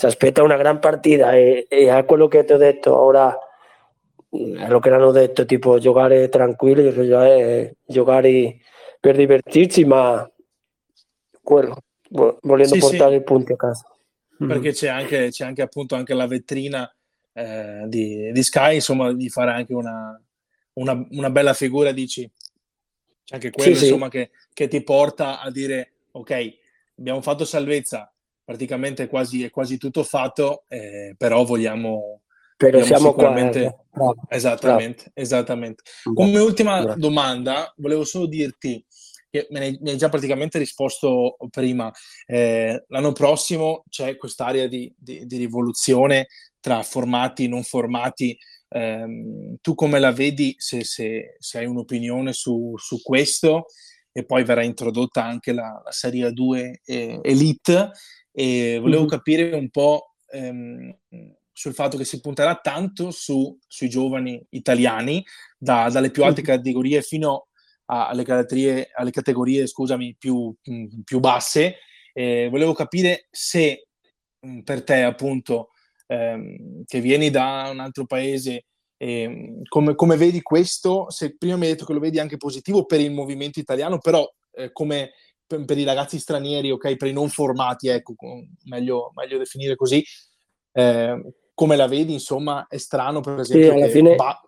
Si 0.00 0.06
aspetta 0.06 0.42
una 0.42 0.56
gran 0.56 0.78
partita 0.78 1.34
e, 1.34 1.66
e 1.68 1.90
a 1.90 2.04
quello 2.04 2.26
che 2.26 2.44
ti 2.44 2.54
ho 2.54 2.56
detto 2.56 2.96
ora 2.96 3.36
è 4.30 4.68
lo 4.68 4.78
che 4.78 4.90
hanno 4.90 5.10
detto 5.10 5.44
tipo 5.44 5.78
giocare 5.78 6.30
tranquilli 6.30 6.90
cioè 6.92 7.70
giocare 7.84 8.56
per 8.98 9.16
divertirsi 9.16 9.84
ma 9.84 10.26
quello 11.42 11.76
volendo 12.08 12.74
sì, 12.74 12.80
portare 12.80 13.16
i 13.16 13.22
punti 13.22 13.52
a 13.52 13.56
casa 13.56 13.84
perché 14.38 14.70
mm. 14.70 14.72
c'è 14.72 14.88
anche, 14.88 15.28
c'è 15.28 15.44
anche 15.44 15.60
appunto 15.60 15.94
anche 15.96 16.14
la 16.14 16.26
vetrina 16.26 16.90
eh, 17.34 17.84
di, 17.86 18.32
di 18.32 18.42
Sky 18.42 18.76
insomma 18.76 19.12
di 19.12 19.28
fare 19.28 19.50
anche 19.50 19.74
una, 19.74 20.18
una, 20.74 21.06
una 21.10 21.30
bella 21.30 21.52
figura, 21.52 21.92
dici? 21.92 22.30
C'è 23.24 23.34
anche 23.34 23.50
quello, 23.50 23.74
sì, 23.74 23.84
insomma, 23.84 24.06
sì. 24.06 24.12
Che, 24.12 24.30
che, 24.54 24.68
ti 24.68 24.82
porta 24.82 25.40
a 25.40 25.50
dire, 25.50 25.92
ok, 26.12 26.56
abbiamo 26.98 27.20
fatto 27.20 27.44
salvezza, 27.44 28.10
praticamente 28.50 29.06
quasi, 29.06 29.44
è 29.44 29.50
quasi 29.50 29.78
tutto 29.78 30.02
fatto, 30.02 30.64
eh, 30.66 31.14
però 31.16 31.44
vogliamo... 31.44 32.22
Però 32.56 32.80
vogliamo 32.80 32.96
siamo 32.96 33.10
sicuramente... 33.10 33.78
qua. 33.88 34.12
Eh. 34.28 34.36
Esattamente, 34.36 35.02
bravo. 35.04 35.12
esattamente. 35.14 35.82
Come 36.12 36.38
ultima 36.40 36.82
bravo. 36.82 36.98
domanda, 36.98 37.72
volevo 37.76 38.02
solo 38.02 38.26
dirti, 38.26 38.84
che 39.30 39.46
me 39.50 39.60
ne, 39.60 39.78
mi 39.80 39.90
hai 39.90 39.96
già 39.96 40.08
praticamente 40.08 40.58
risposto 40.58 41.36
prima, 41.48 41.92
eh, 42.26 42.86
l'anno 42.88 43.12
prossimo 43.12 43.84
c'è 43.88 44.16
quest'area 44.16 44.66
di, 44.66 44.92
di, 44.98 45.26
di 45.26 45.36
rivoluzione 45.36 46.26
tra 46.58 46.82
formati 46.82 47.44
e 47.44 47.48
non 47.48 47.62
formati 47.62 48.36
Um, 48.72 49.56
tu 49.60 49.74
come 49.74 49.98
la 49.98 50.12
vedi 50.12 50.54
se, 50.56 50.84
se, 50.84 51.34
se 51.40 51.58
hai 51.58 51.66
un'opinione 51.66 52.32
su, 52.32 52.74
su, 52.76 53.02
questo? 53.02 53.64
E 54.12 54.24
poi 54.24 54.44
verrà 54.44 54.62
introdotta 54.62 55.24
anche 55.24 55.52
la, 55.52 55.82
la 55.84 55.90
Serie 55.90 56.32
2 56.32 56.82
eh, 56.84 57.18
Elite 57.20 57.90
e 58.32 58.78
volevo 58.80 59.06
capire 59.06 59.52
un 59.54 59.70
po' 59.70 60.14
um, 60.32 60.94
sul 61.52 61.74
fatto 61.74 61.96
che 61.96 62.04
si 62.04 62.20
punterà 62.20 62.56
tanto 62.56 63.10
su, 63.10 63.56
sui 63.66 63.88
giovani 63.88 64.42
italiani, 64.50 65.24
da, 65.58 65.90
dalle 65.90 66.10
più 66.10 66.24
alte 66.24 66.42
categorie 66.42 67.02
fino 67.02 67.48
alle 67.86 68.22
categorie, 68.22 68.90
alle 68.94 69.10
categorie 69.10 69.66
scusami, 69.66 70.16
più, 70.18 70.54
più 71.04 71.18
basse. 71.18 71.78
Eh, 72.12 72.48
volevo 72.48 72.72
capire 72.72 73.26
se 73.30 73.88
per 74.64 74.84
te, 74.84 75.02
appunto, 75.02 75.70
ehm, 76.06 76.84
che 76.86 77.00
vieni 77.00 77.30
da 77.30 77.68
un 77.70 77.80
altro 77.80 78.06
paese, 78.06 78.66
eh, 78.96 79.60
come, 79.68 79.94
come, 79.94 80.16
vedi 80.16 80.40
questo? 80.40 81.10
Se 81.10 81.36
prima 81.36 81.56
mi 81.56 81.66
hai 81.66 81.72
detto 81.72 81.84
che 81.84 81.92
lo 81.92 82.00
vedi 82.00 82.18
anche 82.18 82.36
positivo 82.36 82.86
per 82.86 83.00
il 83.00 83.10
movimento 83.10 83.58
italiano, 83.58 83.98
però 83.98 84.26
eh, 84.52 84.72
come 84.72 85.12
per, 85.50 85.64
per, 85.64 85.78
i 85.78 85.84
ragazzi 85.84 86.20
stranieri, 86.20 86.70
ok, 86.70 86.96
per 86.96 87.08
i 87.08 87.12
non 87.12 87.28
formati, 87.28 87.88
ecco, 87.88 88.14
meglio, 88.66 89.10
meglio 89.16 89.36
definire 89.36 89.74
così, 89.74 90.04
eh, 90.72 91.20
come 91.52 91.74
la 91.74 91.88
vedi, 91.88 92.12
insomma, 92.12 92.66
è 92.68 92.76
strano, 92.76 93.20
per 93.20 93.40
esempio, 93.40 93.72
sì, 93.72 93.76
alla 93.76 93.88
fine 93.88 94.14
ba- 94.14 94.40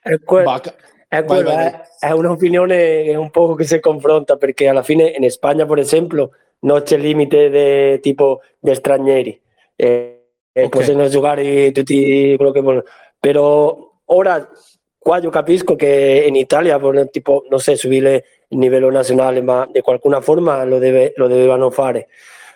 è, 0.00 0.16
que- 0.20 0.44
ba- 0.44 0.60
è, 1.08 1.24
vai, 1.24 1.42
vai, 1.42 1.54
vai. 1.56 1.72
è, 1.98 2.10
un'opinione 2.12 3.16
un 3.16 3.30
po' 3.30 3.54
che 3.54 3.64
si 3.64 3.80
confronta, 3.80 4.36
perché 4.36 4.68
alla 4.68 4.84
fine 4.84 5.08
in 5.18 5.28
Spagna, 5.28 5.66
per 5.66 5.78
esempio, 5.78 6.30
non 6.60 6.82
c'è 6.82 6.98
limite 6.98 7.48
de, 7.48 7.98
tipo 8.00 8.42
di 8.60 8.72
stranieri, 8.76 9.40
eh, 9.74 10.28
okay. 10.52 10.68
possono 10.68 11.08
giocare 11.08 11.72
tutti 11.72 12.34
quello 12.36 12.52
che 12.52 12.60
vogliono, 12.60 12.84
però 13.18 13.92
ora 14.04 14.48
qua 14.96 15.18
io 15.18 15.30
capisco 15.30 15.74
che 15.74 16.24
in 16.28 16.36
Italia, 16.36 16.78
tipo, 17.10 17.44
non 17.50 17.58
so, 17.58 17.74
subire 17.74 18.24
il 18.48 18.58
livello 18.58 18.90
nazionale, 18.90 19.40
ma 19.42 19.68
di 19.70 19.80
qualcuna 19.80 20.20
forma 20.20 20.64
lo, 20.64 20.78
deve, 20.78 21.12
lo 21.16 21.28
dovevano 21.28 21.70
fare. 21.70 22.08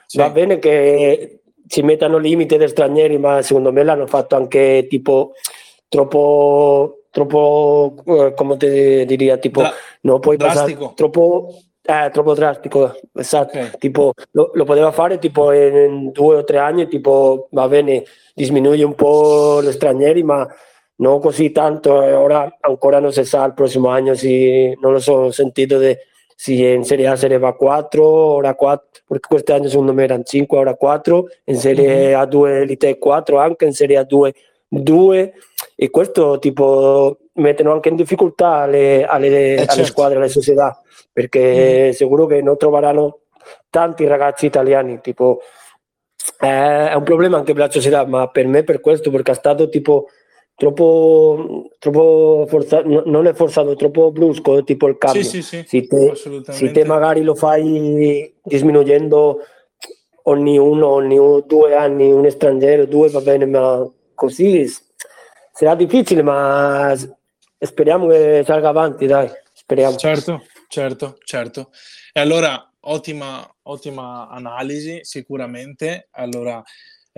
Sì. 0.07 0.19
Va 0.19 0.31
bene 0.31 0.59
che 0.59 1.41
ci 1.67 1.83
mettano 1.83 2.19
limiti 2.19 2.57
di 2.57 2.67
stranieri, 2.67 3.19
ma 3.19 3.43
secondo 3.43 3.73
me 3.73 3.83
l'hanno 3.83 4.07
fatto 4.07 4.37
anche 4.37 4.87
tipo 4.89 5.33
troppo, 5.89 7.05
troppo 7.11 7.95
eh, 8.05 8.35
come 8.35 8.57
ti 8.57 9.05
diria, 9.05 9.37
tipo, 9.37 9.61
Dra- 9.61 9.73
no 10.03 10.19
puoi 10.19 10.37
passare 10.37 10.77
troppo, 10.95 11.55
eh, 11.83 12.11
troppo 12.13 12.35
drastico, 12.35 12.99
esatto, 13.15 13.59
okay. 13.59 13.71
tipo, 13.79 14.13
lo, 14.33 14.51
lo, 14.55 14.65
poteva 14.65 14.93
fare 14.93 15.19
tipo 15.19 15.53
in, 15.53 16.11
due 16.11 16.37
o 16.37 16.45
tre 16.45 16.59
anni, 16.59 16.89
tipo, 16.89 17.49
va 17.51 17.69
bene, 17.69 18.05
diminuye 18.35 18.85
un 18.85 18.95
po' 18.95 19.63
gli 19.63 19.73
stranieri, 19.73 20.23
ma 20.23 20.47
non 20.99 21.21
così 21.21 21.51
tanto, 21.53 22.03
e 22.03 22.13
ora 22.13 22.57
ancora 22.61 23.01
non 23.01 23.13
si 23.13 23.25
sa, 23.25 23.45
il 23.45 23.55
prossimo 23.55 23.89
anno 23.89 24.15
si, 24.15 24.77
non 24.81 24.93
lo 24.93 24.99
so, 24.99 25.13
ho 25.15 25.31
sentito 25.31 25.79
de, 25.79 26.07
si 26.35 26.63
in 26.63 26.85
Serie 26.85 27.09
A 27.09 27.17
se 27.17 27.29
ne 27.29 27.39
va 27.39 27.55
4, 27.55 28.05
ora 28.05 28.55
4, 28.55 29.03
perché 29.07 29.29
quest'anno 29.29 29.69
secondo 29.69 29.93
me 29.93 30.05
erano 30.05 30.23
5, 30.23 30.59
ora 30.59 30.75
4, 30.75 31.27
in 31.45 31.57
Serie 31.57 32.17
mm-hmm. 32.17 32.21
A2 32.21 32.47
Elite 32.63 32.99
4, 32.99 33.39
anche 33.39 33.65
in 33.65 33.73
Serie 33.73 34.01
A2 34.01 34.31
2, 34.69 35.33
e 35.77 35.91
questo 35.91 36.39
tipo 36.39 37.19
mettono 37.35 37.73
anche 37.73 37.89
in 37.89 37.97
difficoltà 37.97 38.67
le, 38.67 39.05
alle, 39.05 39.27
eh 39.29 39.55
alle 39.55 39.67
certo. 39.67 39.85
squadre, 39.85 40.17
alle 40.19 40.29
società, 40.29 40.81
perché 41.13 41.89
mm. 41.89 41.91
sicuro 41.93 42.27
che 42.27 42.43
non 42.43 42.57
troveranno 42.57 43.21
tanti 43.71 44.07
ragazzi 44.07 44.47
italiani, 44.47 45.01
tipo 45.01 45.41
è 46.37 46.93
un 46.95 47.05
problema 47.05 47.37
anche 47.37 47.53
per 47.53 47.63
la 47.63 47.71
società, 47.71 48.05
ma 48.05 48.29
per 48.29 48.47
me 48.47 48.63
per 48.63 48.81
questo, 48.81 49.11
perché 49.11 49.33
è 49.33 49.35
stato 49.35 49.69
tipo 49.69 50.09
troppo, 50.59 51.71
troppo 51.79 52.45
forzato, 52.49 53.05
non 53.07 53.29
è 53.29 53.33
forzato, 53.33 53.77
troppo 53.77 54.11
brusco, 54.11 54.65
tipo 54.65 54.89
il 54.89 54.99
cambio. 54.99 55.23
Sì, 55.23 55.41
sì, 55.41 55.63
sì, 55.65 55.87
se, 55.87 55.87
te, 55.87 56.53
se 56.53 56.71
te 56.73 56.85
magari 56.85 57.23
lo 57.23 57.37
fai 57.37 58.35
diminuendo 58.43 59.39
ogni 60.25 60.59
uno, 60.59 60.89
ogni 60.89 61.17
due 61.47 61.77
anni 61.77 62.11
un 62.11 62.29
straniero, 62.29 62.87
due 62.87 63.09
va 63.09 63.21
bene, 63.21 63.47
ma 63.47 63.89
così 64.15 64.69
sarà 65.53 65.77
difficile, 65.77 66.23
ma 66.23 66.93
speriamo 67.57 68.09
che 68.09 68.43
salga 68.45 68.71
avanti, 68.71 69.07
dai, 69.07 69.31
speriamo. 69.53 69.97
Certo, 69.97 70.43
certo, 70.67 71.19
certo. 71.23 71.71
E 72.13 72.19
allora, 72.19 72.69
ottima, 72.81 73.49
ottima 73.63 74.29
analisi, 74.29 74.99
sicuramente. 75.05 76.09
Allora, 76.11 76.61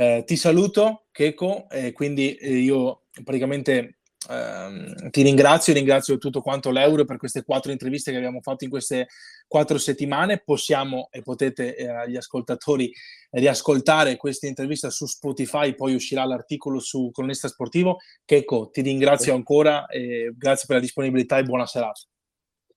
eh, 0.01 0.25
ti 0.25 0.37
saluto, 0.37 1.09
Checo, 1.13 1.69
e 1.69 1.93
quindi 1.93 2.35
eh, 2.35 2.55
io 2.55 3.03
praticamente 3.23 3.99
ehm, 4.31 5.11
ti 5.11 5.21
ringrazio, 5.21 5.75
ringrazio 5.75 6.17
tutto 6.17 6.41
quanto 6.41 6.71
l'Euro 6.71 7.05
per 7.05 7.19
queste 7.19 7.45
quattro 7.45 7.71
interviste 7.71 8.11
che 8.11 8.17
abbiamo 8.17 8.41
fatto 8.41 8.65
in 8.65 8.71
queste 8.71 9.09
quattro 9.47 9.77
settimane. 9.77 10.41
Possiamo 10.43 11.09
e 11.11 11.21
potete 11.21 11.77
eh, 11.77 11.87
agli 11.87 12.17
ascoltatori 12.17 12.91
riascoltare 13.33 14.17
questa 14.17 14.47
intervista 14.47 14.89
su 14.89 15.05
Spotify, 15.05 15.75
poi 15.75 15.95
uscirà 15.95 16.25
l'articolo 16.25 16.79
su 16.79 17.11
Cronista 17.13 17.49
Sportivo. 17.49 17.99
Checo, 18.25 18.71
ti 18.71 18.81
ringrazio 18.81 19.35
ancora, 19.35 19.85
grazie 20.35 20.65
per 20.67 20.77
la 20.77 20.83
disponibilità 20.83 21.37
e 21.37 21.43
buona 21.43 21.67
serata. 21.67 22.01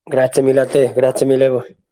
Grazie 0.04 0.42
mille 0.42 0.60
a 0.60 0.66
te, 0.66 0.92
grazie 0.94 1.26
mille 1.26 1.46
a 1.46 1.50
voi. 1.52 1.83